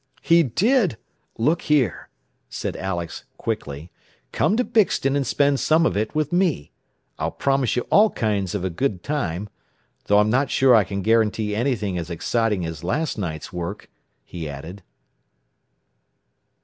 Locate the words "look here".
1.37-2.09